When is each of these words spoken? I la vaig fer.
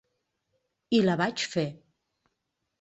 I 0.99 1.03
la 1.05 1.19
vaig 1.21 1.45
fer. 1.53 1.69